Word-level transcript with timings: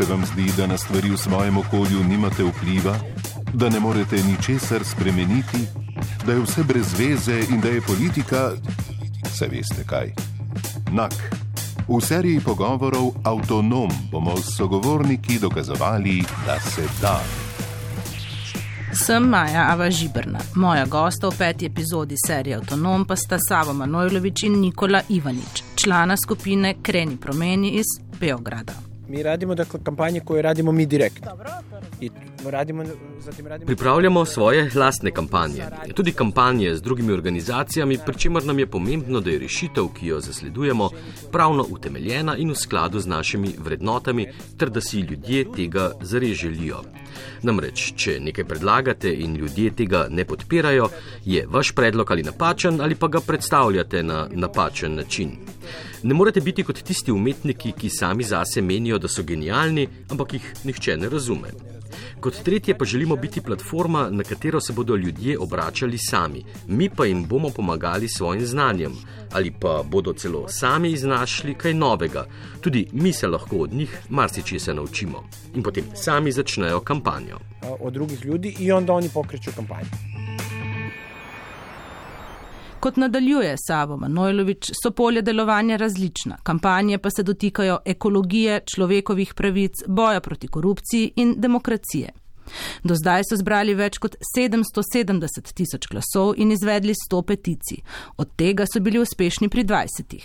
Se 0.00 0.06
vam 0.12 0.24
zdi, 0.26 0.52
da 0.56 0.66
na 0.66 0.78
stvari 0.78 1.10
v 1.10 1.16
svojem 1.16 1.58
okolju 1.58 2.04
nimate 2.08 2.44
vpliva, 2.44 2.94
da 3.52 3.68
ne 3.68 3.80
morete 3.80 4.16
ničesar 4.16 4.84
spremeniti, 4.84 5.58
da 6.26 6.32
je 6.32 6.40
vse 6.40 6.62
brez 6.64 6.94
veze 6.98 7.40
in 7.50 7.60
da 7.60 7.68
je 7.68 7.80
politika, 7.80 8.50
se 9.32 9.48
veste 9.48 9.84
kaj. 9.86 10.12
Nak. 10.92 11.12
V 11.88 12.00
seriji 12.00 12.40
pogovorov 12.40 13.12
Avtonom 13.24 13.90
bomo 14.12 14.36
s 14.36 14.56
sogovorniki 14.56 15.38
dokazovali, 15.38 16.24
da 16.46 16.60
se 16.60 16.88
da. 17.00 17.20
Sem 18.92 19.22
Maja 19.22 19.68
Ava 19.72 19.90
Žibrna. 19.90 20.38
Moja 20.54 20.86
gosta 20.86 21.28
v 21.28 21.38
peti 21.38 21.66
epizodi 21.66 22.14
serije 22.26 22.56
Avtonom 22.56 23.04
pa 23.04 23.16
sta 23.16 23.36
Savo 23.48 23.72
Manojlovič 23.72 24.42
in 24.42 24.60
Nikola 24.60 25.02
Ivanič, 25.08 25.62
člana 25.74 26.16
skupine 26.16 26.74
Kreni 26.82 27.16
promeni 27.16 27.70
iz 27.70 28.00
Beograda. 28.20 28.89
Mi 29.10 29.22
radimo 29.22 29.54
dakle, 29.54 29.80
kampanje 29.82 30.20
koje 30.20 30.42
radimo 30.42 30.72
mi 30.72 30.86
direktno. 30.86 31.30
I 32.00 32.10
radimo, 32.44 32.82
radimo... 33.48 33.66
Pripravljamo 33.66 34.24
svoje 34.24 34.70
lastne 34.74 35.10
kampanje, 35.10 35.62
tudi 35.94 36.12
kampanje 36.12 36.74
z 36.74 36.82
drugimi 36.82 37.12
organizacijami, 37.12 37.98
pri 38.06 38.18
čemer 38.18 38.44
nam 38.44 38.58
je 38.58 38.66
pomembno, 38.66 39.20
da 39.20 39.30
je 39.30 39.38
rešitev, 39.38 39.88
ki 39.98 40.06
jo 40.06 40.20
zasledujemo, 40.20 40.90
pravno 41.32 41.66
utemeljena 41.70 42.36
in 42.36 42.50
v 42.50 42.54
skladu 42.54 43.00
z 43.00 43.06
našimi 43.06 43.54
vrednotami, 43.58 44.26
ter 44.56 44.70
da 44.70 44.80
si 44.80 45.00
ljudje 45.00 45.44
tega 45.56 45.90
zares 46.00 46.38
želijo. 46.38 46.82
Namreč, 47.42 47.92
če 47.96 48.20
nekaj 48.20 48.44
predlagate 48.44 49.10
in 49.12 49.34
ljudje 49.36 49.74
tega 49.76 50.06
ne 50.10 50.24
podpirajo, 50.24 50.88
je 51.24 51.46
vaš 51.50 51.72
predlog 51.72 52.10
ali 52.10 52.22
napačen 52.22 52.80
ali 52.80 52.94
pa 52.94 53.08
ga 53.08 53.20
predstavljate 53.20 54.02
na 54.02 54.28
napačen 54.30 54.94
način. 54.94 55.36
Ne 56.02 56.14
morete 56.14 56.40
biti 56.40 56.64
kot 56.64 56.82
tisti 56.82 57.12
umetniki, 57.12 57.72
ki 57.72 57.90
sami 57.90 58.24
zase 58.24 58.62
menijo, 58.62 58.98
da 58.98 59.08
so 59.08 59.22
genialni, 59.22 59.88
ampak 60.08 60.32
jih 60.32 60.46
nihče 60.64 60.96
ne 60.96 61.08
razume. 61.08 61.50
Kot 62.20 62.38
tretje 62.44 62.78
pa 62.78 62.84
želimo 62.84 63.16
biti 63.16 63.40
platforma, 63.40 64.08
na 64.10 64.24
katero 64.24 64.60
se 64.60 64.72
bodo 64.72 64.96
ljudje 64.96 65.38
obračali 65.38 65.98
sami, 65.98 66.44
mi 66.66 66.90
pa 66.90 67.04
jim 67.04 67.24
bomo 67.24 67.50
pomagali 67.50 68.08
s 68.08 68.16
svojim 68.16 68.46
znanjem, 68.46 68.92
ali 69.32 69.52
pa 69.60 69.82
bodo 69.90 70.12
celo 70.12 70.48
sami 70.48 70.90
iznašli 70.90 71.54
kaj 71.54 71.74
novega. 71.74 72.26
Tudi 72.60 72.86
mi 72.92 73.12
se 73.12 73.26
lahko 73.26 73.56
od 73.56 73.72
njih 73.72 73.98
marsikaj 74.08 74.74
naučimo 74.74 75.24
in 75.54 75.62
potem 75.62 75.84
sami 75.94 76.32
začnejo 76.32 76.80
kampanjo. 76.80 77.38
Od 77.80 77.92
drugih 77.92 78.24
ljudi 78.24 78.56
in 78.58 78.72
onda 78.72 78.92
oni 78.92 79.08
pokreću 79.08 79.50
kampanjo. 79.56 80.09
Kot 82.80 82.96
nadaljuje 82.96 83.56
Savo 83.66 83.96
Manojlovič, 83.96 84.70
so 84.82 84.90
polje 84.90 85.22
delovanja 85.22 85.76
različna, 85.76 86.36
kampanje 86.42 86.98
pa 86.98 87.10
se 87.10 87.22
dotikajo 87.22 87.78
ekologije, 87.84 88.60
človekovih 88.74 89.34
pravic, 89.34 89.72
boja 89.86 90.20
proti 90.20 90.48
korupciji 90.48 91.12
in 91.16 91.34
demokracije. 91.36 92.08
Do 92.84 92.94
zdaj 92.94 93.26
so 93.28 93.36
zbrali 93.36 93.74
več 93.74 93.98
kot 93.98 94.16
770 94.36 95.52
tisoč 95.54 95.88
glasov 95.92 96.32
in 96.36 96.52
izvedli 96.52 96.94
100 96.96 97.22
peticij, 97.26 97.82
od 98.16 98.32
tega 98.36 98.64
so 98.66 98.80
bili 98.80 98.98
uspešni 98.98 99.48
pri 99.48 99.64
20. 99.64 100.16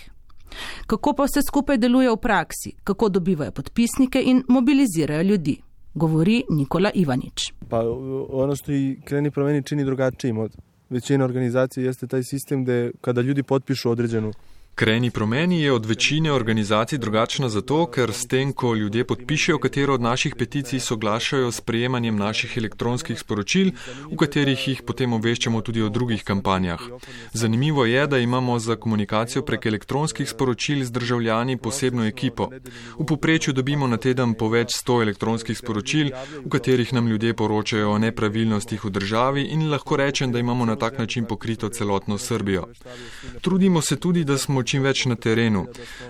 Kako 0.86 1.12
pa 1.12 1.26
vse 1.28 1.42
skupaj 1.44 1.76
deluje 1.78 2.10
v 2.10 2.16
praksi, 2.16 2.72
kako 2.84 3.08
dobivajo 3.08 3.52
podpisnike 3.52 4.22
in 4.22 4.42
mobilizirajo 4.48 5.22
ljudi, 5.22 5.58
govori 5.94 6.42
Nikola 6.50 6.90
Ivanič. 6.94 7.52
Pa 7.68 7.82
ono 8.30 8.56
što 8.56 8.72
i 8.72 8.96
kreni 9.04 9.30
promeni 9.30 9.62
čini 9.62 9.84
drugačijim 9.84 10.38
od 10.38 10.56
većina 10.90 11.24
organizacija 11.24 11.84
jeste 11.86 12.06
taj 12.06 12.22
sistem 12.22 12.62
gdje 12.62 12.92
kada 13.00 13.20
ljudi 13.20 13.42
potpišu 13.42 13.90
određenu 13.90 14.32
Kreni 14.78 15.10
promeni 15.10 15.62
je 15.62 15.72
od 15.72 15.86
večine 15.86 16.32
organizacij 16.32 16.98
drugačna 16.98 17.48
zato, 17.48 17.86
ker 17.86 18.12
s 18.12 18.26
tem, 18.28 18.52
ko 18.52 18.74
ljudje 18.74 19.06
podpišejo 19.06 19.58
katero 19.58 19.94
od 19.94 20.00
naših 20.00 20.34
peticij, 20.36 20.80
soglašajo 20.80 21.52
s 21.52 21.60
prejemanjem 21.60 22.16
naših 22.16 22.56
elektronskih 22.56 23.18
sporočil, 23.18 23.70
v 24.10 24.16
katerih 24.20 24.68
jih 24.68 24.82
potem 24.82 25.12
obveščamo 25.16 25.62
tudi 25.64 25.82
o 25.82 25.88
drugih 25.88 26.24
kampanjah. 26.24 26.80
Zanimivo 27.32 27.86
je, 27.86 28.06
da 28.06 28.18
imamo 28.18 28.58
za 28.58 28.76
komunikacijo 28.76 29.42
prek 29.42 29.66
elektronskih 29.66 30.28
sporočil 30.28 30.84
z 30.84 30.92
državljani 30.92 31.56
posebno 31.56 32.04
ekipo. 32.04 32.50
V 32.98 33.06
poprečju 33.06 33.54
dobimo 33.56 33.86
na 33.86 33.96
teden 33.96 34.34
po 34.34 34.50
več 34.52 34.76
sto 34.76 35.00
elektronskih 35.02 35.56
sporočil, 35.58 36.12
v 36.44 36.52
katerih 36.52 36.92
nam 36.92 37.08
ljudje 37.08 37.32
poročajo 37.34 37.94
o 37.94 37.98
nepravilnostih 37.98 38.84
v 38.84 38.90
državi 38.90 39.48
in 39.56 39.70
lahko 39.70 39.96
rečem, 39.96 40.32
da 40.32 40.38
imamo 40.38 40.68
na 40.68 40.76
tak 40.76 40.98
način 40.98 41.24
pokrito 41.24 41.68
celotno 41.68 42.18
Srbijo. 42.18 42.68
Trudimo 43.40 43.80
se 43.80 43.96
tudi, 43.96 44.24
da 44.24 44.38
smo 44.38 44.65
čim 44.66 44.82
več 44.82 45.04
na 45.06 45.16
terenu. 45.16 45.66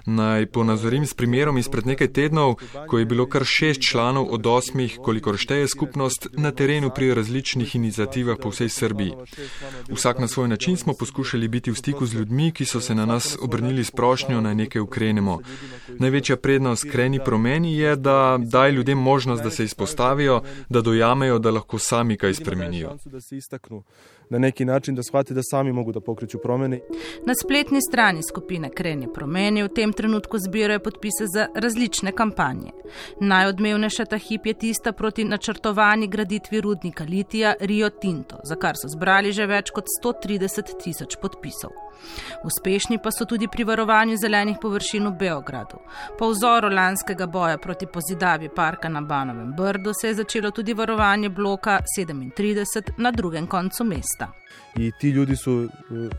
Naj 0.07 0.47
ponazorim 0.47 1.07
s 1.07 1.15
primerom 1.15 1.59
izpred 1.59 1.87
nekaj 1.87 2.09
tednov, 2.13 2.57
ko 2.89 2.99
je 2.99 3.07
bilo 3.07 3.27
kar 3.27 3.45
šest 3.45 3.81
članov 3.91 4.33
od 4.35 4.47
osmih, 4.47 4.99
kolikor 5.05 5.39
šteje 5.39 5.69
skupnost, 5.69 6.29
na 6.33 6.51
terenu 6.51 6.91
pri 6.91 7.13
različnih 7.15 7.77
inicijativah 7.77 8.39
po 8.43 8.51
vsej 8.51 8.69
Srbiji. 8.69 9.13
Vsak 9.89 10.19
na 10.19 10.29
svoj 10.29 10.49
način 10.49 10.77
smo 10.77 10.95
poskušali 10.99 11.49
biti 11.49 11.71
v 11.71 11.77
stiku 11.77 12.07
z 12.07 12.15
ljudmi, 12.15 12.53
ki 12.53 12.65
so 12.65 12.81
se 12.81 12.95
na 12.95 13.07
nas 13.07 13.37
obrnili 13.41 13.85
s 13.85 13.91
prošnjo, 13.91 14.41
naj 14.41 14.55
nekaj 14.55 14.83
ukrenemo. 14.83 15.39
Največja 15.99 16.37
prednost 16.37 16.87
kreni 16.91 17.21
promeni 17.25 17.77
je, 17.79 17.97
da 17.97 18.39
daj 18.41 18.71
ljudem 18.71 18.99
možnost, 18.99 19.43
da 19.43 19.51
se 19.51 19.65
izpostavijo, 19.65 20.43
da 20.69 20.81
dojamejo, 20.81 21.39
da 21.39 21.51
lahko 21.51 21.79
sami 21.79 22.17
kaj 22.17 22.35
spremenijo 22.35 22.97
na 24.31 24.39
neki 24.39 24.65
način, 24.65 24.95
da 24.95 25.03
shvati, 25.03 25.35
da 25.35 25.41
sami 25.43 25.73
mogu 25.73 25.93
da 25.93 26.01
pokreću 26.01 26.39
promjene. 26.39 26.81
Na 27.27 27.35
spletni 27.43 27.83
strani 27.83 28.21
skupine 28.23 28.71
Kreni 28.71 29.09
promeni 29.15 29.63
v 29.63 29.69
tem 29.69 29.93
trenutku 29.93 30.39
zbirajo 30.39 30.81
podpise 30.81 31.27
za 31.35 31.47
različne 31.55 32.13
kampanje. 32.13 32.71
Najodmevnejša 33.21 34.05
ta 34.05 34.19
hip 34.19 34.47
je 34.47 34.55
tista 34.55 34.93
proti 34.93 35.25
načrtovani 35.25 36.07
graditvi 36.07 36.61
rudnika 36.61 37.05
litija 37.05 37.55
Rio 37.61 37.91
Tinto, 37.91 38.37
za 38.45 38.57
kar 38.57 38.77
so 38.77 38.89
zbrali 38.89 39.33
že 39.33 39.47
več 39.47 39.71
kot 39.71 39.85
130 40.03 40.77
tisoč 40.85 41.17
podpisov. 41.23 41.71
Uspešni 42.45 42.99
pa 43.03 43.11
so 43.11 43.25
tudi 43.25 43.49
pri 43.49 43.65
varovanju 43.65 44.17
zelenih 44.17 44.57
površin 44.63 45.07
v 45.07 45.13
Beogradu. 45.19 45.79
Po 46.19 46.29
vzoru 46.31 46.69
lanskega 46.69 47.27
boja 47.27 47.59
proti 47.59 47.87
pozidavi 47.87 48.49
parka 48.49 48.89
na 48.89 49.01
Banovem 49.01 49.53
Brdu 49.57 49.93
se 50.01 50.09
je 50.09 50.15
začelo 50.15 50.51
tudi 50.51 50.75
varovanje 50.75 51.29
bloka 51.29 51.81
37 51.99 52.93
na 52.99 53.11
drugem 53.11 53.47
koncu 53.47 53.85
mesta. 53.85 54.16
I 54.79 54.93
ti 55.01 55.09
ljudi 55.11 55.37
su 55.37 55.53
uh, 55.53 55.69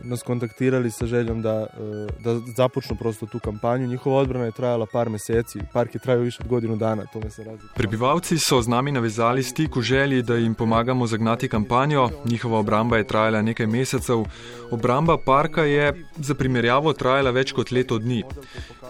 nas 0.03 0.23
kontaktirali 0.23 0.91
sa 0.91 1.05
željom 1.05 1.41
da, 1.41 1.61
uh, 1.61 2.23
da 2.23 2.39
započnu 2.55 2.95
prosto 2.95 3.25
tu 3.25 3.39
kampanju. 3.39 3.87
Njihova 3.87 4.17
odbrana 4.17 4.45
je 4.45 4.51
trajala 4.51 4.85
par 4.93 5.09
meseci, 5.09 5.59
park 5.73 5.95
je 5.95 5.99
trajao 5.99 6.21
više 6.21 6.37
od 6.41 6.47
godinu 6.47 6.75
dana, 6.75 7.05
tome 7.05 7.29
se 7.29 7.43
razlika. 7.43 7.73
Prebivalci 7.75 8.37
so 8.37 8.61
z 8.61 8.67
nami 8.67 8.91
navezali 8.91 9.43
stik 9.43 9.75
v 9.75 9.81
želji, 9.81 10.21
da 10.21 10.35
jim 10.35 10.55
pomagamo 10.55 11.07
zagnati 11.07 11.49
kampanjo. 11.49 12.09
Njihova 12.25 12.59
obramba 12.59 12.97
je 12.97 13.07
trajala 13.07 13.41
nekaj 13.41 13.67
mesecev. 13.67 14.23
Obramba 14.71 15.17
parka 15.25 15.63
je 15.63 16.05
za 16.17 16.35
primerjavo 16.35 16.93
trajala 16.93 17.31
več 17.31 17.51
kot 17.51 17.71
leto 17.71 17.99
dni. 17.99 18.23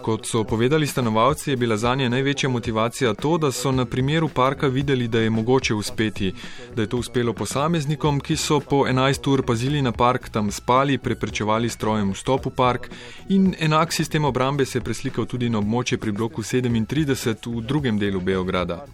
Kot 0.07 0.25
so 0.25 0.43
povedali 0.43 0.87
stanovalci, 0.87 1.49
je 1.49 1.57
bila 1.57 1.77
za 1.77 1.95
nje 1.95 2.09
največja 2.09 2.49
motivacija 2.49 3.13
to, 3.13 3.37
da 3.37 3.51
so 3.51 3.71
na 3.71 3.85
primeru 3.85 4.29
parka 4.29 4.67
videli, 4.67 5.07
da 5.07 5.19
je 5.19 5.29
mogoče 5.29 5.73
uspeti, 5.73 6.33
da 6.75 6.81
je 6.81 6.87
to 6.87 6.97
uspelo 6.97 7.33
posameznikom, 7.33 8.19
ki 8.19 8.37
so 8.37 8.59
po 8.59 8.85
11 8.87 9.29
ur 9.31 9.43
pazili 9.45 9.81
na 9.81 9.91
park, 9.91 10.29
tam 10.29 10.51
spali, 10.51 10.97
preprečevali 10.97 11.69
strojem 11.69 12.13
vstop 12.13 12.45
v 12.45 12.49
park 12.55 12.87
in 13.29 13.55
enak 13.59 13.93
sistem 13.93 14.25
obrambe 14.25 14.65
se 14.65 14.77
je 14.77 14.83
preslikal 14.83 15.25
tudi 15.25 15.49
na 15.49 15.59
območje 15.59 15.97
pri 15.97 16.11
bloku 16.11 16.41
37 16.41 17.51
v 17.57 17.65
drugem 17.67 17.99
delu 17.99 18.21
Beograda. 18.21 18.85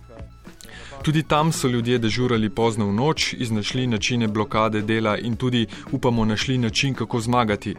Tudi 1.04 1.24
tam 1.24 1.52
so 1.52 1.68
ljudje 1.68 1.98
dežurali 2.00 2.50
pozno 2.50 2.88
v 2.88 2.94
noč, 2.94 3.34
iznašli 3.34 3.88
načine 3.88 4.28
blokade 4.28 4.82
dela 4.82 5.18
in 5.18 5.36
tudi, 5.36 5.68
upamo, 5.92 6.26
našli 6.26 6.58
način, 6.58 6.94
kako 6.94 7.20
zmagati. 7.20 7.76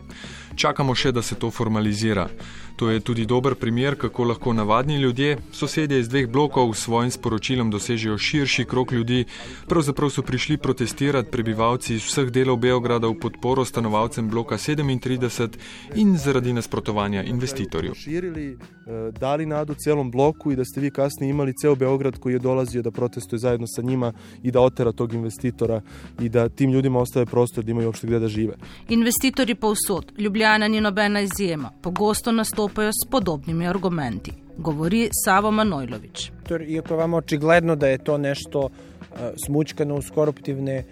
Čakamo 0.56 0.94
še, 0.94 1.12
da 1.12 1.22
se 1.22 1.34
to 1.34 1.50
formalizira. 1.50 2.28
To 2.76 2.90
je 2.90 3.00
tudi 3.00 3.26
dober 3.26 3.54
primer, 3.54 3.94
kako 3.94 4.24
lahko 4.24 4.52
navadni 4.52 4.96
ljudje, 4.96 5.36
sosedje 5.52 6.00
iz 6.00 6.08
dveh 6.08 6.26
blokov, 6.28 6.72
s 6.74 6.84
svojim 6.84 7.10
sporočilom 7.10 7.70
dosežejo 7.70 8.18
širši 8.18 8.64
krok 8.64 8.92
ljudi. 8.92 9.24
Pravzaprav 9.68 10.10
so 10.10 10.22
prišli 10.22 10.56
protestirati 10.58 11.30
prebivalci 11.30 11.94
iz 11.94 12.02
vseh 12.02 12.30
delov 12.34 12.58
Beograda 12.58 13.06
v 13.06 13.18
podporo 13.20 13.64
stanovalcem 13.64 14.28
bloka 14.28 14.58
37 14.58 15.58
in 15.94 16.16
zaradi 16.18 16.52
nasprotovanja 16.52 17.22
investitorjev. 17.22 17.94
Širili, 17.94 18.46
eh, 18.52 19.12
dali 19.20 19.46
nadu 19.46 19.74
celom 19.74 20.10
bloku 20.10 20.50
in 20.50 20.56
da 20.56 20.64
ste 20.64 20.80
vi 20.80 20.90
kasneje 20.90 21.30
imeli 21.30 21.54
cel 21.54 21.76
Beograd, 21.76 22.18
ki 22.18 22.28
je 22.28 22.38
dolazil, 22.38 22.82
da 22.82 22.90
protestuje 22.90 23.38
zajedno 23.38 23.66
sa 23.66 23.82
njima 23.82 24.12
in 24.42 24.50
da 24.50 24.60
otera 24.60 24.92
tog 24.92 25.14
investitora 25.14 25.80
in 26.20 26.32
da 26.32 26.48
tim 26.48 26.70
ljudima 26.70 26.98
ostave 26.98 27.26
prostor, 27.26 27.64
da 27.64 27.70
imaju 27.70 27.88
uopšte 27.88 28.06
gde 28.06 28.18
da 28.18 28.28
žive. 28.28 28.54
Investitori 28.88 29.54
povsod, 29.54 30.12
Ljubljana 30.18 30.43
ni 30.44 30.80
nobena 30.80 31.20
izjema, 31.20 31.70
pogosto 31.82 32.32
nastopajo 32.32 32.90
s 32.92 33.10
podobnimi 33.10 33.68
argumenti, 33.68 34.32
govori 34.58 35.08
Savo 35.24 35.50
Manojlovič. 35.50 36.30
Iako 36.68 36.96
vam 36.96 37.14
očigledno, 37.14 37.76
da 37.76 37.88
je 37.88 37.98
to 37.98 38.18
nešto 38.18 38.68
eh, 38.68 39.32
smučkano 39.46 39.96
v 39.96 40.10
koruptivne. 40.14 40.74
Eh, 40.74 40.84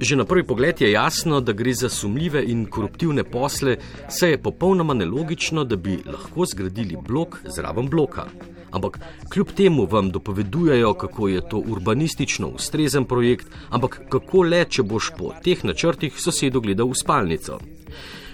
Že 0.00 0.16
na 0.16 0.24
prvi 0.24 0.46
pogled 0.46 0.80
je 0.80 0.92
jasno, 0.92 1.40
da 1.40 1.52
gre 1.52 1.74
za 1.74 1.88
sumljive 1.88 2.44
in 2.44 2.66
koruptivne 2.66 3.24
posle, 3.24 3.76
saj 4.08 4.30
je 4.30 4.42
popolnoma 4.42 4.94
nelogično, 4.94 5.64
da 5.64 5.76
bi 5.76 5.98
lahko 6.06 6.46
zgradili 6.46 6.96
blok 7.08 7.38
zraven 7.56 7.88
bloka. 7.88 8.24
Ampak 8.70 8.98
kljub 9.32 9.48
temu 9.56 9.86
vam 9.90 10.10
dopovedujejo, 10.10 10.94
kako 10.94 11.28
je 11.28 11.48
to 11.48 11.58
urbanistično 11.58 12.48
ustrezen 12.48 13.04
projekt, 13.04 13.46
ampak 13.70 14.00
kako 14.08 14.42
le, 14.42 14.64
če 14.64 14.82
boš 14.82 15.12
po 15.18 15.32
teh 15.44 15.64
načrtih 15.64 16.20
sosedu 16.20 16.60
gledal 16.60 16.88
v 16.88 17.00
spalnico. 17.02 17.58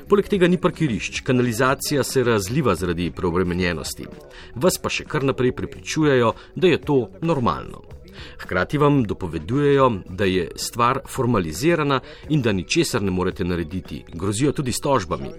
Poleg 0.09 0.29
tega 0.29 0.49
ni 0.49 0.59
parkirišč, 0.61 1.23
kanalizacija 1.25 2.05
se 2.05 2.25
razliva 2.25 2.75
zaradi 2.75 3.11
preobremenjenosti. 3.17 4.07
Vas 4.55 4.77
pa 4.83 4.93
še 4.93 5.09
kar 5.09 5.25
naprej 5.25 5.55
prepričujejo, 5.57 6.35
da 6.55 6.69
je 6.69 6.81
to 6.81 6.99
normalno. 7.23 7.94
Hkrati 8.39 8.79
vam 8.79 9.03
dopovedujejo, 9.05 9.91
da 10.09 10.25
je 10.25 10.49
stvar 10.57 11.01
formalizirana 11.09 12.01
in 12.29 12.43
da 12.43 12.53
ničesar 12.53 13.03
ne 13.03 13.11
morete 13.11 13.45
narediti, 13.45 14.05
grozijo 14.13 14.53
tudi 14.53 14.73
s 14.73 14.81
tožbami. 14.81 15.31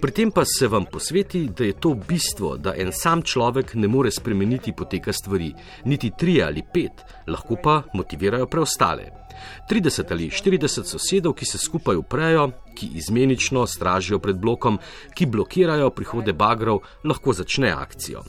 Pri 0.00 0.12
tem 0.14 0.30
pa 0.30 0.44
se 0.46 0.68
vam 0.68 0.84
posveti, 0.86 1.48
da 1.58 1.64
je 1.64 1.72
to 1.72 1.94
bistvo, 2.08 2.56
da 2.56 2.74
en 2.76 2.92
sam 2.92 3.22
človek 3.22 3.74
ne 3.74 3.88
more 3.88 4.10
spremeniti 4.10 4.72
poteka 4.72 5.12
stvari, 5.12 5.52
niti 5.84 6.12
tri 6.18 6.42
ali 6.42 6.62
pet, 6.74 7.02
lahko 7.26 7.56
pa 7.62 7.82
motivirajo 7.94 8.46
preostale. 8.46 9.10
30 9.70 10.12
ali 10.12 10.30
40 10.30 10.84
sosedov, 10.84 11.34
ki 11.34 11.44
se 11.44 11.58
skupaj 11.58 11.96
uprejo, 11.96 12.50
ki 12.74 12.90
izmenično 12.94 13.66
stražijo 13.66 14.18
pred 14.18 14.38
blokom, 14.38 14.78
ki 15.14 15.26
blokirajo 15.26 15.90
prihode 15.90 16.32
bagrov, 16.32 16.84
lahko 17.04 17.32
začne 17.32 17.74
akcijo. 17.74 18.22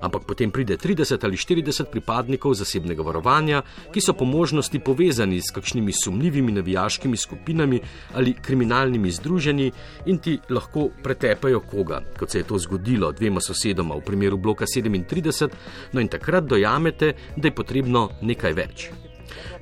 Ampak 0.00 0.24
potem 0.26 0.50
pride 0.50 0.76
30 0.76 1.24
ali 1.24 1.36
40 1.36 1.90
pripadnikov 1.90 2.54
zasebnega 2.54 3.02
varovanja, 3.02 3.62
ki 3.92 4.00
so 4.00 4.12
po 4.12 4.24
možnosti 4.24 4.78
povezani 4.78 5.40
s 5.40 5.52
kakšnimi 5.54 5.92
sumljivimi 5.92 6.52
navijaškimi 6.52 7.16
skupinami 7.16 7.80
ali 8.14 8.34
kriminalnimi 8.34 9.10
združenji 9.10 9.70
in 10.06 10.18
ti 10.18 10.38
lahko 10.50 10.88
pretepajo 11.02 11.60
koga, 11.60 12.00
kot 12.18 12.30
se 12.30 12.38
je 12.38 12.48
to 12.48 12.58
zgodilo 12.58 13.12
dvema 13.12 13.40
sosedoma 13.40 13.94
v 13.94 14.06
primeru 14.06 14.36
bloka 14.36 14.64
37, 14.64 15.48
no 15.92 16.00
in 16.00 16.08
takrat 16.08 16.44
dojamete, 16.44 17.14
da 17.36 17.48
je 17.48 17.54
potrebno 17.54 18.08
nekaj 18.22 18.52
več. 18.52 18.90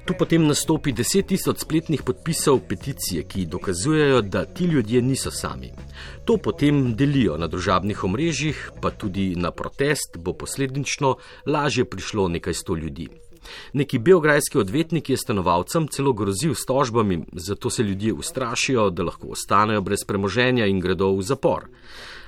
Tu 0.05 0.15
potem 0.19 0.47
nastopi 0.47 0.93
10 0.93 1.27
tisoč 1.29 1.63
spletnih 1.65 2.03
podpisov 2.03 2.63
peticije, 2.69 3.23
ki 3.29 3.47
dokazujejo, 3.47 4.23
da 4.23 4.45
ti 4.45 4.65
ljudje 4.65 5.03
niso 5.03 5.31
sami. 5.31 5.73
To 6.25 6.37
potem 6.37 6.95
delijo 6.97 7.37
na 7.37 7.47
družabnih 7.47 8.05
omrežjih, 8.05 8.71
pa 8.81 8.91
tudi 8.91 9.35
na 9.37 9.51
protest 9.51 10.17
bo 10.19 10.33
posledično 10.33 11.17
lažje 11.47 11.85
prišlo 11.85 12.29
nekaj 12.29 12.55
sto 12.55 12.77
ljudi. 12.77 13.09
Neki 13.73 13.99
beograjski 13.99 14.59
odvetnik 14.59 15.11
je 15.11 15.17
stanovalcem 15.17 15.89
celo 15.89 16.13
grozil 16.13 16.55
s 16.55 16.65
tožbami, 16.67 17.25
zato 17.33 17.71
se 17.71 17.83
ljudje 17.83 18.13
ustrašijo, 18.13 18.91
da 18.91 19.03
lahko 19.03 19.29
ostanejo 19.37 19.81
brez 19.81 20.05
premoženja 20.07 20.67
in 20.67 20.81
gredo 20.81 21.13
v 21.13 21.23
zapor. 21.23 21.69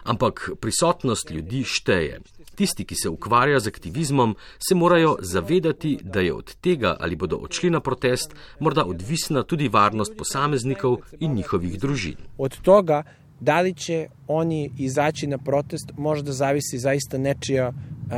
Ampak 0.05 0.51
prisotnost 0.61 1.31
ljudi 1.31 1.65
šteje. 1.65 2.21
Tisti, 2.55 2.85
ki 2.85 2.95
se 2.95 3.09
ukvarjajo 3.09 3.61
z 3.61 3.69
aktivizmom, 3.69 4.37
se 4.69 4.75
morajo 4.75 5.17
zavedati, 5.21 5.99
da 6.03 6.21
je 6.21 6.35
od 6.35 6.55
tega, 6.55 6.97
ali 7.01 7.17
bodo 7.17 7.37
odšli 7.37 7.71
na 7.71 7.81
protest, 7.81 8.35
morda 8.61 8.85
odvisna 8.85 9.43
tudi 9.43 9.69
varnost 9.69 10.17
posameznikov 10.19 10.97
in 11.21 11.35
njihovih 11.35 11.79
družin. 11.81 12.17
Od 12.39 12.61
tega, 12.61 13.03
da 13.41 13.61
li 13.61 13.75
će 13.75 14.09
oni 14.27 14.71
izaći 14.79 15.27
na 15.27 15.39
protest, 15.39 15.93
možda 15.97 16.33
zavisi 16.33 16.79
zaista 16.79 17.19
nečija 17.19 17.73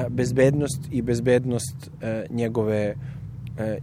bezbednost 0.08 0.81
i 0.90 1.02
bezbednost 1.02 1.90
njegove, 2.31 2.94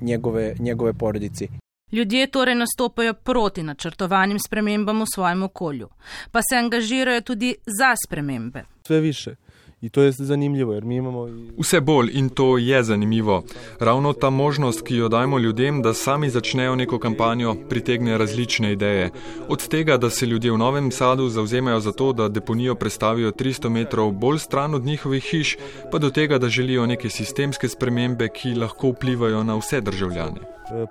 njegove, 0.02 0.56
njegove 0.60 0.94
porodice. 0.94 1.48
Ljudje 1.92 2.28
torej 2.28 2.56
nastopajo 2.56 3.14
proti 3.14 3.64
načrtovanim 3.64 4.40
spremembam 4.40 5.02
v 5.02 5.06
svojem 5.14 5.44
okolju, 5.44 5.90
pa 6.32 6.40
se 6.42 6.58
angažirajo 6.58 7.22
tudi 7.22 7.56
za 7.66 7.96
spremembe. 8.06 8.64
Sve 8.88 9.00
više. 9.00 9.36
In 9.82 9.90
to 9.90 10.02
je 10.02 10.12
zanimivo, 10.12 10.74
ker 10.74 10.84
mi 10.84 10.96
imamo. 10.96 11.28
Vse 11.58 11.80
bolj 11.82 12.10
in 12.14 12.30
to 12.30 12.58
je 12.58 12.84
zanimivo. 12.84 13.44
Ravno 13.80 14.14
ta 14.14 14.30
možnost, 14.30 14.82
ki 14.82 14.96
jo 14.96 15.08
dajemo 15.10 15.40
ljudem, 15.40 15.82
da 15.82 15.94
sami 15.94 16.30
začnejo 16.30 16.76
neko 16.76 17.00
kampanjo, 17.00 17.56
pritegne 17.70 18.18
različne 18.18 18.72
ideje. 18.72 19.10
Od 19.48 19.68
tega, 19.68 19.98
da 19.98 20.10
se 20.10 20.26
ljudje 20.26 20.52
v 20.52 20.58
Novem 20.58 20.92
Sadu 20.92 21.30
zauzemajo 21.30 21.80
za 21.80 21.92
to, 21.92 22.14
da 22.14 22.28
deponijo 22.28 22.76
predstavijo 22.76 23.32
300 23.32 23.70
metrov 23.70 24.12
bolj 24.12 24.40
stran 24.40 24.76
od 24.76 24.86
njihovih 24.86 25.24
hiš, 25.24 25.58
pa 25.92 25.98
do 25.98 26.10
tega, 26.10 26.38
da 26.38 26.50
želijo 26.50 26.86
neke 26.86 27.10
sistemske 27.10 27.68
spremembe, 27.68 28.28
ki 28.28 28.56
lahko 28.56 28.92
vplivajo 28.92 29.44
na 29.44 29.56
vse 29.56 29.82
državljane. 29.82 30.40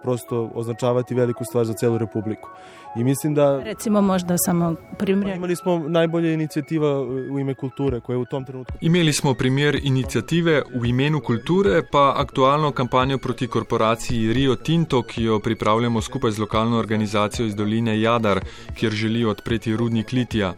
Prosto 0.02 0.50
označavati 0.54 1.14
veliku 1.14 1.44
stvar 1.44 1.64
za 1.64 1.72
celo 1.72 1.98
republiko. 1.98 2.50
I 2.98 3.04
mislim 3.04 3.34
da... 3.34 3.62
Recimo 3.64 4.00
možda 4.00 4.38
samo 4.38 4.74
primjer. 4.98 5.36
Imali 5.36 5.56
smo 5.56 5.78
najbolje 5.78 6.34
inicijativa 6.34 7.00
u 7.02 7.38
ime 7.38 7.54
kulture 7.54 8.00
koja 8.00 8.14
je 8.14 8.20
u 8.20 8.24
tom 8.24 8.44
trenutku... 8.44 8.74
Imeli 8.80 9.12
smo 9.12 9.34
primjer 9.34 9.80
inicijative 9.82 10.62
u 10.74 10.86
imenu 10.86 11.20
kulture 11.20 11.82
pa 11.92 12.14
aktualno 12.16 12.72
kampanjo 12.72 13.18
proti 13.18 13.46
korporaciji 13.46 14.32
Rio 14.32 14.56
Tinto, 14.56 15.02
ki 15.02 15.22
jo 15.22 15.38
pripravljamo 15.38 16.00
skupaj 16.00 16.30
z 16.30 16.38
lokalno 16.38 16.78
organizacijo 16.78 17.46
iz 17.46 17.54
doline 17.54 18.00
Jadar, 18.00 18.40
kjer 18.74 18.92
želijo 18.92 19.30
odpreti 19.30 19.76
rudnik 19.76 20.12
litija. 20.12 20.54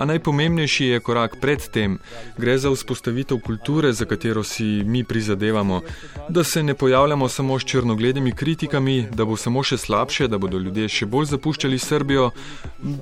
A 0.00 0.04
najpomembnejši 0.08 0.84
je 0.84 1.00
korak 1.00 1.36
pred 1.40 1.60
tem. 1.68 1.98
Gre 2.40 2.56
za 2.58 2.70
vzpostavitev 2.72 3.40
kulture, 3.44 3.92
za 3.92 4.04
katero 4.08 4.40
si 4.44 4.64
mi 4.64 5.04
prizadevamo. 5.04 5.82
Da 6.28 6.44
se 6.44 6.62
ne 6.62 6.74
pojavljamo 6.74 7.28
samo 7.28 7.58
s 7.58 7.64
črnogledimi 7.64 8.32
kritikami, 8.32 9.06
da 9.12 9.24
bo 9.24 9.36
samo 9.36 9.62
še 9.62 9.76
slabše, 9.76 10.28
da 10.28 10.38
bodo 10.38 10.58
ljudje 10.58 10.88
še 10.88 11.06
bolj 11.06 11.28
zapuščali 11.34 11.78
Srbijo. 11.78 12.30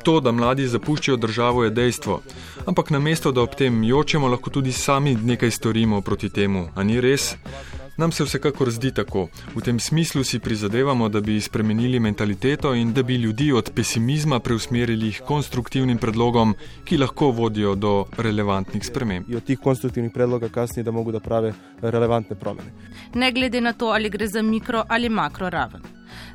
To, 0.02 0.18
da 0.20 0.32
mladi 0.34 0.66
zapuščajo 0.66 1.16
državo, 1.16 1.64
je 1.64 1.70
dejstvo. 1.70 2.20
Ampak 2.66 2.90
namesto, 2.90 3.30
da 3.32 3.46
ob 3.46 3.54
tem 3.54 3.84
jočemo, 3.84 4.26
lahko 4.26 4.50
tudi 4.50 4.72
sami 4.72 5.14
nekaj 5.14 5.54
storimo 5.54 6.02
proti 6.02 6.34
temu. 6.34 6.66
A 6.74 6.82
ni 6.82 6.98
res? 7.00 7.36
Nam 7.98 8.12
se 8.12 8.24
vsekakor 8.24 8.70
zdi 8.70 8.92
tako. 8.94 9.26
V 9.54 9.60
tem 9.64 9.80
smislu 9.80 10.24
si 10.24 10.38
prizadevamo, 10.38 11.08
da 11.08 11.20
bi 11.20 11.40
spremenili 11.40 12.00
mentaliteto 12.00 12.74
in 12.74 12.92
da 12.92 13.02
bi 13.02 13.16
ljudi 13.16 13.52
od 13.52 13.70
pesimizma 13.74 14.38
preusmerili 14.40 15.12
k 15.12 15.24
konstruktivnim 15.26 15.98
predlogom, 15.98 16.54
ki 16.84 16.98
lahko 16.98 17.30
vodijo 17.30 17.74
do 17.74 18.04
relevantnih 18.18 18.86
sprememb. 18.86 19.26
In 19.28 19.36
od 19.36 19.44
teh 19.44 19.58
konstruktivnih 19.58 20.12
predlogov 20.14 20.54
kasneje, 20.54 20.84
da 20.84 20.94
mogo 20.94 21.12
da 21.12 21.20
prave 21.20 21.52
relevantne 21.82 22.38
promene. 22.38 22.70
Ne 23.14 23.32
glede 23.32 23.60
na 23.60 23.72
to, 23.72 23.90
ali 23.90 24.10
gre 24.10 24.26
za 24.26 24.42
mikro 24.42 24.84
ali 24.88 25.08
makro 25.08 25.50
raven. 25.50 25.82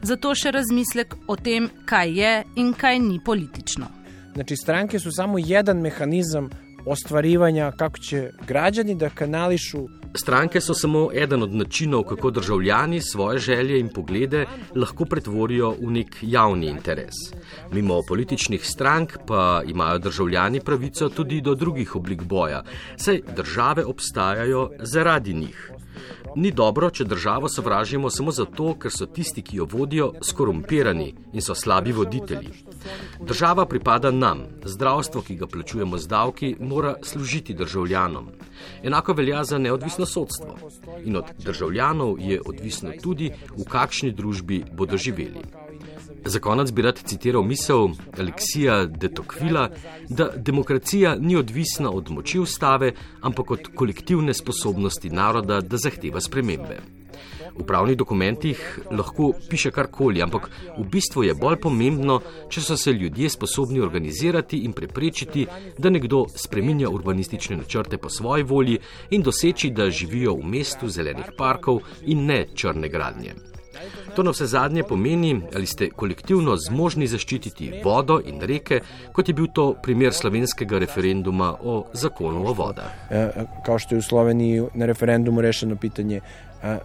Zato 0.01 0.35
še 0.35 0.51
razmislek 0.51 1.15
o 1.27 1.35
tem, 1.35 1.69
kaj 1.85 2.11
je 2.19 2.35
in 2.55 2.73
kaj 2.73 2.99
ni 2.99 3.23
politično. 3.23 3.87
Znači, 4.33 4.55
stranke 4.55 4.99
su 4.99 5.11
samo 5.11 5.39
jedan 5.39 5.79
mehanizam 5.79 6.49
ostvarivanja 6.85 7.71
kako 7.71 7.97
će 7.97 8.31
građani 8.47 8.95
da 8.95 9.09
kanališu 9.09 9.87
Stranke 10.15 10.61
so 10.61 10.73
samo 10.73 11.09
eden 11.13 11.43
od 11.43 11.53
načinov, 11.55 12.03
kako 12.03 12.31
državljani 12.31 13.01
svoje 13.01 13.39
želje 13.39 13.79
in 13.79 13.89
poglede 13.89 14.45
lahko 14.75 15.05
pretvorijo 15.05 15.71
v 15.81 15.91
nek 15.91 16.17
javni 16.21 16.67
interes. 16.67 17.15
Mimo 17.71 18.01
političnih 18.07 18.65
strank 18.65 19.17
pa 19.27 19.61
imajo 19.67 19.99
državljani 19.99 20.59
pravico 20.59 21.09
tudi 21.09 21.41
do 21.41 21.55
drugih 21.55 21.95
oblik 21.95 22.21
boja, 22.21 22.63
saj 22.97 23.21
države 23.35 23.85
obstajajo 23.85 24.69
zaradi 24.79 25.33
njih. 25.33 25.71
Ni 26.35 26.51
dobro, 26.51 26.89
če 26.89 27.05
državo 27.05 27.49
sovražimo 27.49 28.09
samo 28.09 28.31
zato, 28.31 28.73
ker 28.79 28.91
so 28.91 29.05
tisti, 29.05 29.41
ki 29.41 29.57
jo 29.57 29.67
vodijo, 29.69 30.11
skorumpirani 30.21 31.13
in 31.33 31.41
so 31.41 31.55
slabi 31.55 31.91
voditelji. 31.91 32.49
Država 33.21 33.65
pripada 33.65 34.11
nam, 34.11 34.45
zdravstvo, 34.65 35.21
ki 35.21 35.35
ga 35.35 35.47
plačujemo 35.47 35.97
z 35.97 36.07
davki, 36.07 36.55
mora 36.59 36.95
služiti 37.03 37.53
državljanom. 37.53 38.31
Enako 38.83 39.13
velja 39.13 39.43
za 39.43 39.57
neodvisno 39.57 40.05
sodstvo. 40.05 40.57
In 41.05 41.17
od 41.17 41.35
državljanov 41.45 42.19
je 42.19 42.41
odvisno 42.45 42.91
tudi, 43.03 43.31
v 43.57 43.65
kakšni 43.69 44.11
družbi 44.11 44.63
bodo 44.71 44.97
živeli. 44.97 45.62
Za 46.25 46.39
konec 46.39 46.71
bi 46.71 46.81
rad 46.81 46.99
citiral 47.03 47.43
misel 47.43 47.87
Aleksija 48.19 48.85
de 48.85 49.09
Tocquevilla, 49.09 49.69
da 50.09 50.29
demokracija 50.35 51.15
ni 51.19 51.35
odvisna 51.35 51.91
od 51.91 52.11
moči 52.11 52.39
ustave, 52.39 52.93
ampak 53.21 53.51
od 53.51 53.59
kolektivne 53.75 54.33
sposobnosti 54.33 55.09
naroda, 55.09 55.61
da 55.61 55.77
zahteva 55.77 56.21
spremembe. 56.21 56.79
V 57.53 57.63
pravnih 57.67 57.97
dokumentih 57.97 58.79
lahko 58.91 59.33
piše 59.49 59.71
karkoli, 59.71 60.21
ampak 60.21 60.49
v 60.77 60.85
bistvu 60.89 61.23
je 61.27 61.35
bolj 61.37 61.59
pomembno, 61.61 62.19
če 62.49 62.61
so 62.65 62.77
se 62.77 62.93
ljudje 62.93 63.29
sposobni 63.29 63.79
organizirati 63.79 64.63
in 64.65 64.73
preprečiti, 64.73 65.45
da 65.77 65.93
nekdo 65.93 66.25
spreminja 66.35 66.89
urbanistične 66.89 67.61
načrte 67.61 67.97
po 67.97 68.09
svoji 68.09 68.43
volji 68.43 68.79
in 69.11 69.21
doseči, 69.21 69.69
da 69.69 69.89
živijo 69.89 70.33
v 70.39 70.53
mestu 70.57 70.89
zelenih 70.89 71.33
parkov 71.37 71.83
in 72.01 72.25
ne 72.25 72.45
črne 72.55 72.89
gradnje. 72.89 73.52
To 74.15 74.23
na 74.23 74.31
vse 74.31 74.45
zadnje 74.45 74.83
pomeni, 74.83 75.41
ali 75.55 75.65
ste 75.65 75.89
kolektivno 75.89 76.55
zmožni 76.67 77.07
zaščititi 77.07 77.81
vodo 77.83 78.21
in 78.25 78.41
reke, 78.41 78.79
kot 79.11 79.27
je 79.27 79.33
bil 79.33 79.47
to 79.53 79.73
primer 79.83 80.13
slovenskega 80.13 80.79
referenduma 80.79 81.53
o 81.61 81.85
zakonu 81.93 82.47
o 82.47 82.53
vodah. 82.53 82.91
Kao 83.65 83.79
što 83.79 83.95
je 83.95 83.99
u 83.99 84.01
Sloveniji 84.01 84.63
na 84.73 84.85
referendumu 84.85 85.41
rešeno 85.41 85.75
pitanje 85.75 86.21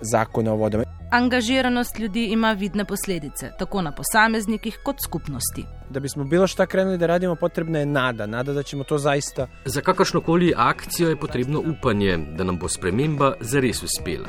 zakona 0.01 0.53
o 0.53 0.57
vodama. 0.57 0.85
Angažiranost 1.11 1.99
ljudi 1.99 2.25
ima 2.25 2.53
vidne 2.53 2.85
posledice, 2.85 3.51
tako 3.59 3.83
na 3.83 3.93
posameznikih 3.93 4.79
kot 4.83 4.97
skupnosti. 5.05 5.65
Da 5.91 6.01
bismo 6.01 6.25
bilo 6.25 6.47
šta 6.47 6.67
krenuli 6.67 6.99
da 6.99 7.07
radimo, 7.07 7.35
potrebna 7.35 7.79
je 7.79 7.87
nada, 7.87 8.27
nada 8.27 8.53
da 8.53 8.63
ćemo 8.63 8.85
to 8.85 8.99
zaista. 8.99 9.47
Za 9.65 9.81
kakršnokoli 9.81 10.53
akcijo 10.57 11.09
je 11.09 11.17
potrebno 11.17 11.63
upanje, 11.67 12.19
da 12.37 12.45
nam 12.45 12.59
bo 12.59 12.69
sprememba 12.69 13.33
zares 13.41 13.83
uspela. 13.83 14.29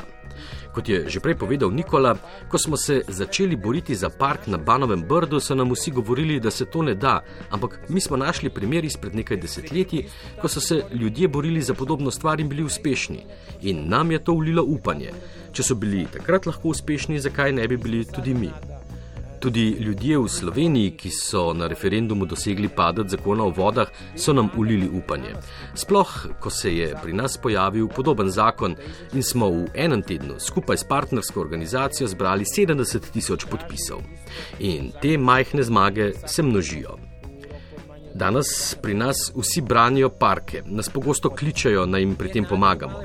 Kot 0.74 0.88
je 0.88 1.04
že 1.08 1.20
prej 1.20 1.34
povedal 1.34 1.70
Nikola, 1.70 2.14
ko 2.48 2.58
smo 2.58 2.76
se 2.76 3.02
začeli 3.08 3.56
boriti 3.56 3.94
za 3.94 4.10
park 4.10 4.46
na 4.46 4.58
Banovem 4.58 5.02
Brdu, 5.02 5.40
so 5.40 5.54
nam 5.54 5.70
vsi 5.70 5.90
govorili, 5.90 6.40
da 6.40 6.50
se 6.50 6.64
to 6.64 6.82
ne 6.82 6.94
da, 6.94 7.20
ampak 7.50 7.78
mi 7.88 8.00
smo 8.00 8.16
našli 8.16 8.50
primer 8.50 8.84
izpred 8.84 9.14
nekaj 9.14 9.36
desetletij, 9.36 10.06
ko 10.40 10.48
so 10.48 10.60
se 10.60 10.82
ljudje 10.92 11.28
borili 11.28 11.62
za 11.62 11.74
podobno 11.74 12.10
stvar 12.10 12.40
in 12.40 12.48
bili 12.48 12.62
uspešni. 12.62 13.26
In 13.62 13.88
nam 13.88 14.10
je 14.10 14.24
to 14.24 14.32
ulilo 14.32 14.62
upanje. 14.62 15.10
Če 15.52 15.62
so 15.62 15.74
bili 15.74 16.06
takrat 16.12 16.46
lahko 16.46 16.68
uspešni, 16.68 17.20
zakaj 17.20 17.52
ne 17.52 17.68
bi 17.68 17.76
bili 17.76 18.04
tudi 18.04 18.34
mi? 18.34 18.50
Tudi 19.40 19.76
ljudje 19.80 20.18
v 20.18 20.28
Sloveniji, 20.28 20.90
ki 21.00 21.10
so 21.10 21.52
na 21.56 21.66
referendumu 21.66 22.26
dosegli 22.28 22.68
padec 22.68 23.08
zakona 23.08 23.46
o 23.48 23.52
vodah, 23.56 23.88
so 24.16 24.32
nam 24.36 24.50
ulili 24.56 24.88
upanje. 24.88 25.32
Sploh, 25.74 26.12
ko 26.40 26.50
se 26.50 26.74
je 26.76 26.92
pri 27.02 27.12
nas 27.12 27.38
pojavil 27.40 27.88
podoben 27.88 28.28
zakon 28.30 28.76
in 29.14 29.22
smo 29.22 29.48
v 29.48 29.66
enem 29.74 30.02
tednu 30.02 30.36
skupaj 30.38 30.76
s 30.76 30.84
partnersko 30.84 31.40
organizacijo 31.40 32.08
zbrali 32.08 32.44
70 32.44 33.12
tisoč 33.12 33.48
podpisov. 33.48 34.04
In 34.58 34.92
te 35.02 35.16
majhne 35.18 35.62
zmage 35.62 36.12
se 36.26 36.42
množijo. 36.42 37.09
Danes 38.14 38.74
pri 38.82 38.94
nas 38.94 39.32
vsi 39.36 39.60
branijo 39.60 40.08
parke, 40.08 40.62
nas 40.66 40.88
pogosto 40.88 41.30
kličajo, 41.30 41.86
da 41.86 41.98
jim 41.98 42.14
pri 42.14 42.32
tem 42.32 42.44
pomagamo. 42.44 43.02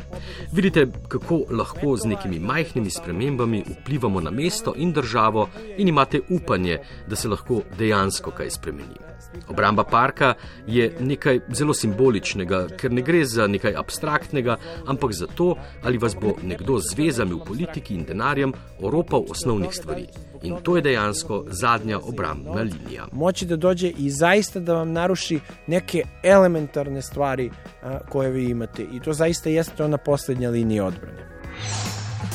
Vidite, 0.52 0.88
kako 1.08 1.42
lahko 1.50 1.98
z 1.98 2.06
nekimi 2.06 2.40
majhnimi 2.40 2.90
spremembami 2.90 3.64
vplivamo 3.82 4.22
na 4.22 4.32
mesto 4.32 4.74
in 4.78 4.94
državo, 4.94 5.50
in 5.78 5.88
imate 5.88 6.22
upanje, 6.30 6.80
da 7.08 7.16
se 7.16 7.30
lahko 7.30 7.62
dejansko 7.78 8.32
kaj 8.32 8.50
spremeni. 8.50 9.15
Obramba 9.48 9.84
parka 9.84 10.34
je 10.68 10.96
nekaj 11.00 11.40
zelo 11.54 11.74
simboličnega, 11.74 12.68
ker 12.78 12.92
ne 12.92 13.02
gre 13.02 13.26
za 13.26 13.48
nekaj 13.48 13.76
abstraktnega, 13.78 14.58
ampak 14.88 15.14
za 15.14 15.28
to, 15.28 15.56
ali 15.84 15.98
vas 15.98 16.16
bo 16.22 16.36
nekdo 16.44 16.80
z 16.80 16.98
vezami 16.98 17.34
v 17.34 17.46
politiki 17.46 17.96
in 17.96 18.04
denarjem 18.04 18.54
oropal 18.82 19.26
osnovnih 19.30 19.74
stvari. 19.74 20.08
In 20.44 20.56
to 20.64 20.76
je 20.76 20.82
dejansko 20.82 21.44
zadnja 21.48 22.00
obrambna 22.00 22.62
linija. 22.62 23.08
Moči 23.12 23.46
da 23.46 23.56
dođe 23.56 23.90
i 23.90 24.10
zaista 24.10 24.60
da 24.60 24.74
vam 24.74 24.92
naruši 24.92 25.40
neke 25.68 26.04
elementarne 26.24 27.02
stvari 27.02 27.50
a, 27.84 28.00
koje 28.10 28.32
vi 28.32 28.50
imate. 28.50 28.84
I 28.84 29.00
to 29.00 29.14
zaista 29.14 29.50
jeste 29.50 29.84
ona 29.84 29.98
posljednja 29.98 30.50
linija 30.50 30.86
odbrane. 30.86 31.26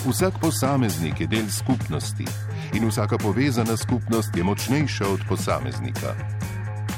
Vsak 0.07 0.35
posameznik 0.41 1.21
je 1.21 1.27
del 1.27 1.49
skupnosti 1.49 2.25
in 2.75 2.89
vsaka 2.89 3.19
povezana 3.19 3.77
skupnost 3.77 4.37
je 4.37 4.45
močnejša 4.45 5.09
od 5.09 5.21
posameznika. 5.29 6.40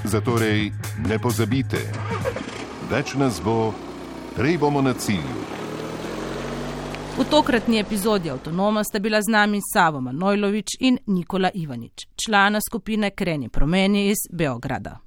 Zatorej 0.05 0.73
ne 1.07 1.19
pozabite, 1.19 1.79
več 2.91 3.15
nas 3.15 3.39
bo, 3.43 3.73
prej 4.37 4.59
bomo 4.59 4.83
na 4.83 4.95
cilju. 4.95 5.43
V 7.19 7.25
tokratni 7.31 7.79
epizodi 7.79 8.31
Avtonoma 8.31 8.83
sta 8.85 8.99
bila 8.99 9.21
z 9.23 9.31
nami 9.31 9.61
Savo 9.63 10.01
Manojlovič 10.01 10.81
in 10.81 10.99
Nikola 11.07 11.51
Ivanič, 11.55 12.09
člana 12.17 12.61
skupine 12.61 13.11
Kreni 13.11 13.49
promeni 13.49 14.09
iz 14.09 14.27
Beograda. 14.33 14.99